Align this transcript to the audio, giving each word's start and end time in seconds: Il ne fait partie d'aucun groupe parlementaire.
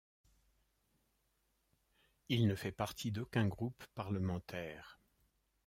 Il 2.29 2.47
ne 2.47 2.55
fait 2.55 2.71
partie 2.71 3.11
d'aucun 3.11 3.45
groupe 3.47 3.85
parlementaire. 3.93 4.99